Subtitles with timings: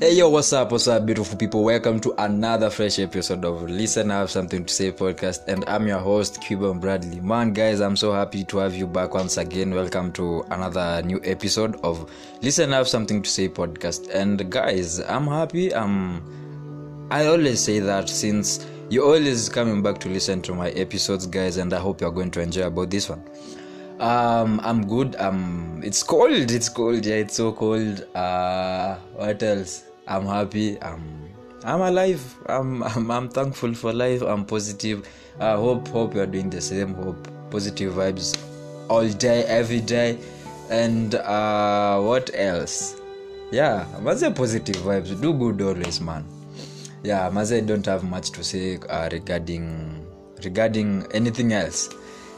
[0.00, 0.72] Hey yo, what's up?
[0.72, 1.62] What's up, beautiful people?
[1.62, 4.10] Welcome to another fresh episode of Listen.
[4.10, 7.20] I have something to say podcast, and I'm your host, Cuban Bradley.
[7.20, 9.74] Man, guys, I'm so happy to have you back once again.
[9.74, 12.10] Welcome to another new episode of
[12.40, 12.72] Listen.
[12.72, 15.74] I have something to say podcast, and guys, I'm happy.
[15.74, 17.08] I'm.
[17.10, 21.58] I always say that since you're always coming back to listen to my episodes, guys,
[21.58, 23.22] and I hope you're going to enjoy about this one.
[24.00, 25.16] Um, I'm good.
[25.16, 26.50] Um, it's cold.
[26.50, 27.04] It's cold.
[27.06, 28.06] Yeah, it's so cold.
[28.14, 29.84] Uh, what else?
[30.08, 30.80] I'm happy.
[30.82, 31.02] I'm,
[31.64, 32.22] I'm alive.
[32.46, 34.22] I'm, I'm, I'm thankful for life.
[34.22, 35.08] I'm positive.
[35.40, 36.94] I hope, hope you're doing the same.
[36.94, 38.38] Hope positive vibes
[38.88, 40.18] all day, every day.
[40.70, 43.00] And uh, what else?
[43.50, 45.20] Yeah, maze positive vibes.
[45.20, 46.24] Do good always, man.
[47.02, 50.06] Yeah, maze don't have much to say uh, regarding
[50.42, 51.88] regarding anything else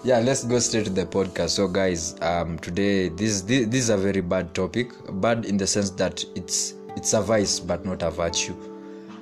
[0.05, 1.51] yeah let's go straight to the podcast.
[1.51, 4.93] So guys um today this, this this is a very bad topic.
[5.21, 8.55] Bad in the sense that it's it's a vice but not a virtue.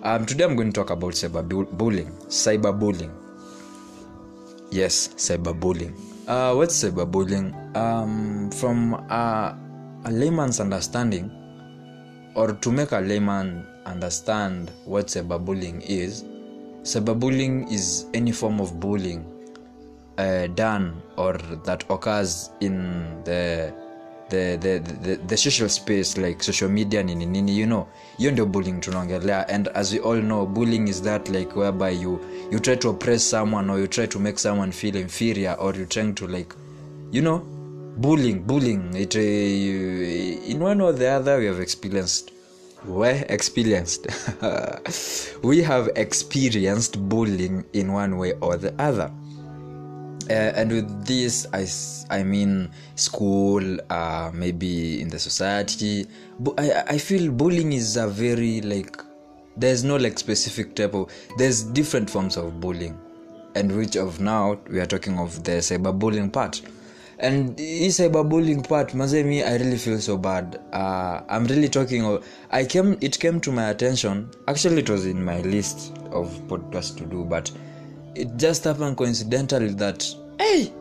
[0.02, 3.12] Um today i'm going to talk about cyberbullying cyberbullying.
[4.72, 5.94] Yes cyberbullying.
[6.26, 7.54] Uh what's cyberbullying?
[7.76, 9.54] Um from uh,
[10.04, 11.30] a layman's understanding
[12.34, 16.24] or to make a layman understand what cyberbullying is
[16.82, 19.31] cyberbullying is any form of bullying
[20.18, 23.72] uh, done or that occurs in the
[24.32, 27.86] the, the, the, the social space like social media nini nini you know.
[28.18, 29.48] Hiyo ndio bullying tunaongelea.
[29.48, 32.18] And as we all know bullying is that like whereby you
[32.50, 35.86] you try to oppress someone or you try to make someone feel inferior or you
[35.86, 36.54] trying to like
[37.10, 37.38] you know
[37.98, 38.94] bullying bullying.
[38.96, 39.20] It uh,
[40.50, 42.32] in one or the other we have experienced
[42.86, 44.06] we experienced.
[45.42, 49.10] We have experienced bullying in one way or the other
[50.30, 51.66] uh, and with this I,
[52.14, 56.06] I mean school uh, maybe in the society
[56.40, 59.02] but I, I feel bullying is a very like
[59.56, 62.98] there's no like specific type of there's different forms of bullying.
[63.54, 66.62] And which of now we are talking of the cyberbullying part.
[67.18, 70.60] And this cyberbullying part mazemi i really feel so bad.
[70.72, 74.30] Uh, i'm really talking of, i came it came to my attention.
[74.48, 77.50] Actually it was in my list of podcasts to do but
[78.14, 80.72] it just happened coincidentally that hey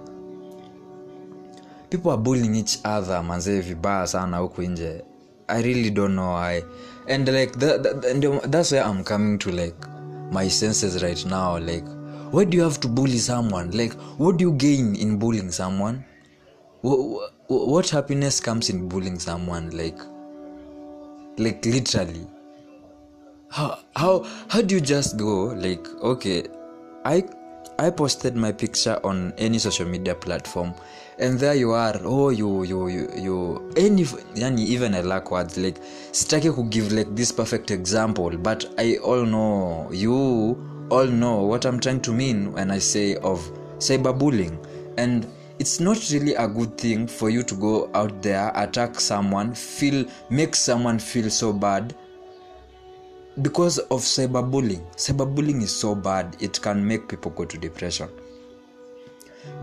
[1.90, 5.04] people are bullying each other manzee vibaya sana huku nje.
[5.48, 6.64] I really don't know why.
[7.08, 9.76] And like that, that, that's where i'm coming to like
[10.32, 11.84] my senses right now like
[12.32, 13.72] why do you have to bully someone?
[13.72, 16.06] Like what do you gain in bullying someone?
[16.82, 20.00] What, what happiness comes in bullying someone like
[21.38, 22.26] like literally?
[23.50, 26.44] How how how do you just go like okay
[27.06, 27.24] i
[27.80, 30.74] i posted my picture on any social media platform
[31.20, 32.00] and there you are.
[32.04, 35.80] Oh you you you, any yani even i lack words like
[36.12, 40.58] sitaki ku give like this perfect example but i all know you
[40.90, 43.40] all know what i'm trying to mean when i say of
[43.82, 44.58] cyberbullying.
[44.98, 45.28] And
[45.60, 50.06] it's not really a good thing for you to go out there attack someone feel
[50.30, 51.96] make someone feel so bad
[53.42, 58.10] because of cyberbullying cyberbullying is so bad it can make people go to depression.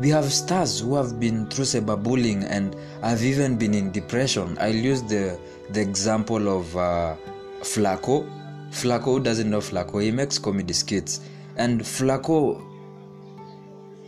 [0.00, 4.56] We have stars who have been through cyberbullying and have even been in depression.
[4.60, 5.38] I'll use the
[5.70, 7.16] the example of uh,
[7.60, 8.28] Flaqo
[8.70, 11.20] Flaqo doesn't know Flaqo he makes comedy skits.
[11.56, 12.62] And Flaqo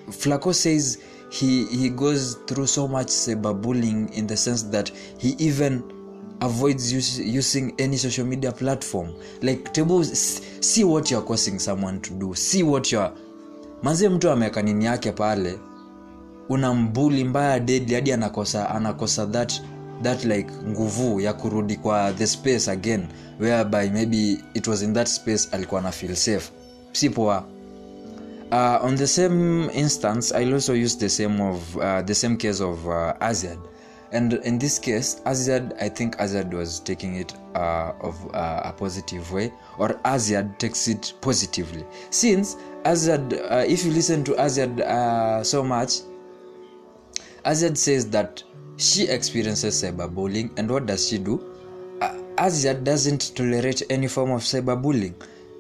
[0.09, 6.00] Flaqo says he he goes through so much cyberbullying in the sense that he even
[6.41, 9.13] avoids use, using any social media platform.
[9.43, 12.35] Like table see what youare causing someone to do.
[12.35, 13.13] See what youare
[13.83, 15.59] manzie mtu ameweka nini yake pale
[16.49, 19.63] unambuli mbaya deadly hadi anakosa anakosa that
[20.03, 23.07] that like nguvu ya kurudi kwa the space again
[23.41, 26.51] whereby maybe it was in that space alikuwa na feel safe.
[26.93, 27.09] Si
[28.53, 32.61] uh, on the same instance i'll also use the same of uh, the same case
[32.61, 33.59] of uh, aziad
[34.13, 38.73] and in this case Azziad i think Azziad was taking it uh, of uh, a
[38.73, 41.85] positive way or Azziad takes it positively.
[42.11, 46.01] Since Azziad uh, if you listen to Azziad uh, so much
[47.45, 48.43] Azziad says that
[48.77, 51.39] she experiences cyberbullying and what does she do?
[52.01, 55.15] Uh, Azziad doesn't tolerate any form of cyberbullying.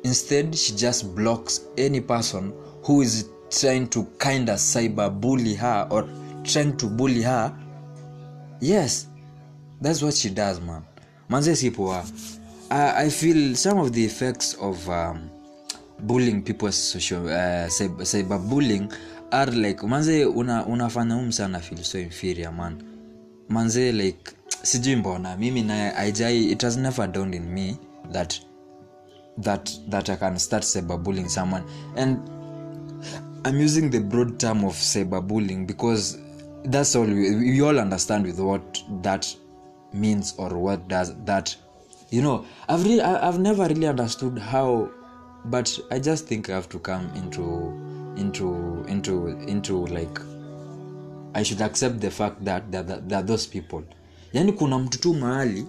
[0.04, 2.54] Instead she just blocks any person
[2.84, 6.08] who is trying to kind of cyberbully her or
[6.44, 7.54] trying to bully her
[8.60, 9.08] yes
[9.82, 10.82] that's what she does man.
[11.28, 12.04] Manze sipoa
[12.70, 15.30] I, i feel some of the effects of um,
[16.00, 18.92] bullying people social uh, cyber, cyberbullying
[19.32, 22.82] are like manze una, unafanya um sana feel so inferior man.
[23.48, 27.76] Manze like sijui mbona mimi naye aijai it has never dawned in me
[28.12, 28.40] that
[29.38, 31.62] that that i can start cyberbullying someone.
[31.96, 32.18] And
[33.44, 36.18] i'm using the broad term of cyberbullying because
[36.64, 39.36] that's all we, we all understand with what that
[39.92, 41.56] means or what does that
[42.10, 44.88] you know i've really i've never really understood how
[45.44, 47.72] but i just think i have to come into
[48.16, 50.20] into into into like
[51.34, 53.82] i should accept the fact that that, that, that those people
[54.32, 55.66] yani kuna mtu tu mahali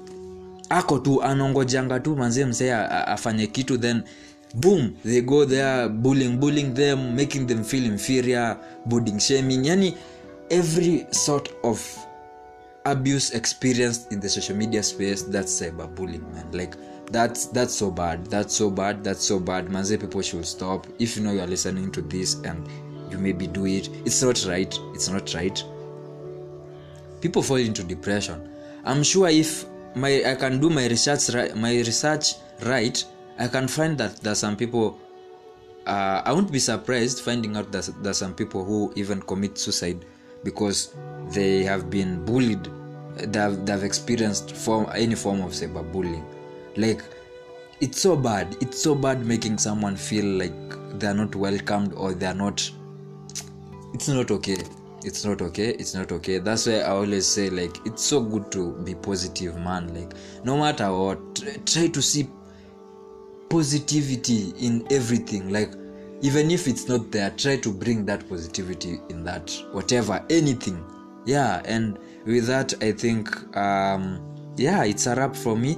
[0.70, 4.02] ako tu anongojanga tu manzie msee afanye kitu then
[4.54, 9.94] boom they go there bullying bullying them making them feel inferior boarding shaming yani
[10.52, 11.82] every sort of
[12.86, 16.52] abuse experienced in the social media space that's cyberbullying man.
[16.52, 16.76] Like
[17.12, 18.26] that's that's so bad.
[18.28, 19.04] That's so bad.
[19.04, 19.68] That's so bad.
[19.68, 20.88] Manze people should stop.
[21.00, 22.68] If you know you're listening to this and
[23.10, 24.78] you maybe do it it's not right.
[24.94, 25.64] It's not right.
[27.22, 28.50] People fall into depression.
[28.84, 29.66] I'm sure if
[29.96, 33.04] my i can do my research right my research right
[33.40, 34.98] i can find that there's some people
[35.86, 40.06] uh, i won't be surprised finding out that there's some people who even commit suicide
[40.44, 40.94] because
[41.30, 42.68] they have been bullied
[43.16, 46.24] they have, they have experienced form, any form of cyberbullying.
[46.78, 47.02] Like
[47.82, 50.54] it's so bad it's so bad making someone feel like
[51.00, 52.70] they're not welcomed or they're not
[53.94, 54.58] it's not okay.
[55.04, 56.38] It's not okay it's not okay.
[56.38, 59.94] That's why i always say like it's so good to be positive man.
[59.94, 60.14] Like
[60.46, 62.30] no matter what try, try to see
[63.50, 65.52] positivity in everything.
[65.52, 65.74] Like
[66.22, 70.84] even if it's not there try to bring that positivity in that whatever anything.
[71.26, 74.20] Yeah and with that i think um
[74.58, 75.78] yeah it's a wrap for me.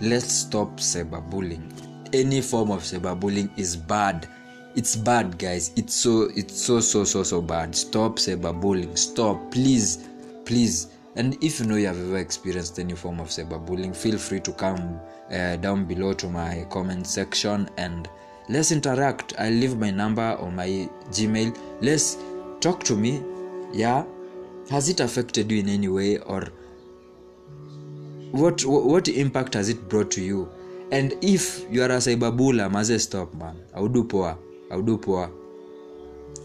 [0.00, 1.70] Let's stop cyberbullying.
[2.12, 4.28] Any form of cyberbullying is bad.
[4.74, 5.70] It's bad guys.
[5.76, 7.76] It's so it's so so so so bad.
[7.76, 8.98] Stop cyberbullying.
[8.98, 9.52] Stop.
[9.52, 10.08] Please
[10.44, 10.88] please.
[11.16, 14.52] And if you know you have ever experienced any form of cyberbullying feel free to
[14.52, 15.00] come
[15.30, 18.08] uh, down below to my comment section and
[18.48, 19.34] let's interact.
[19.38, 21.56] I'll leave my number on my gmail.
[21.80, 22.16] Let's
[22.60, 23.22] talk to me.
[23.72, 24.04] Yeah
[24.70, 26.44] has it affected you in any way or
[28.32, 30.48] what what impact has it brought to you?
[30.90, 33.56] And if you are a cyberbula maze stop man.
[33.74, 34.36] Audu poa
[34.70, 35.30] audu poa.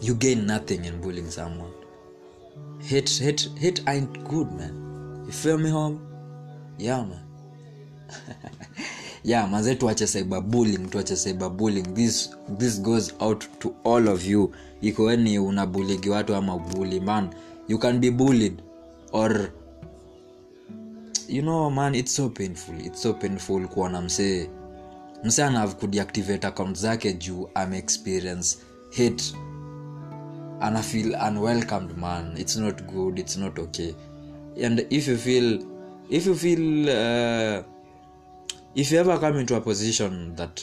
[0.00, 1.72] You gain nothing in bullying someone.
[2.80, 5.24] Hate hate hate ain't good man.
[5.26, 6.06] You feel me home
[6.78, 7.22] yeah man
[9.24, 11.94] yeah manze tuache cyberbullying tuache cyberbullying.
[11.94, 14.50] This this goes out to all of you.
[14.82, 17.30] Ikoweni unabuligi watu ama bully man.
[17.68, 18.62] You can be bullied
[19.12, 19.50] or
[21.28, 22.74] you know man it's so painful.
[22.86, 24.48] It's so painful kuona msee.
[25.24, 28.58] Msee anave kudeactivate account zake juu ame experience
[28.90, 29.24] hate.
[30.60, 32.36] Ana feel unwelcomed man.
[32.36, 33.94] It's not good it's not okay.
[34.64, 35.62] And if you feel
[36.10, 37.64] if you feel uh,
[38.74, 40.62] if you ever come into a position that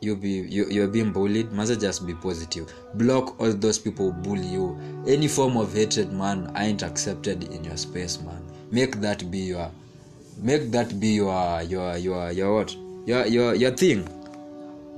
[0.00, 2.72] you be you, you're being bullied must just be positive.
[2.94, 4.78] Block all those people who bully you.
[5.06, 8.42] Any form of hatred man ain't accepted in your space man.
[8.70, 9.70] Make that be your
[10.40, 12.76] make that be your your your your what?
[13.06, 14.06] Your your your thing.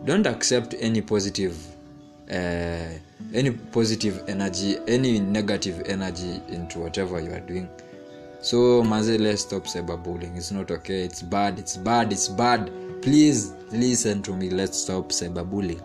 [0.05, 1.57] Don't accept any positive
[2.31, 2.89] uh,
[3.35, 7.69] any positive energy any negative energy into whatever you are doing
[8.43, 10.37] so maze let's stop cyberbullying.
[10.37, 11.05] It's not okay.
[11.05, 11.59] It's bad.
[11.59, 12.13] It's bad.
[12.13, 12.71] It's bad.
[13.03, 14.51] Please listen to me.
[14.51, 15.83] Let's stop cyberbullying.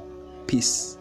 [0.48, 0.98] Peace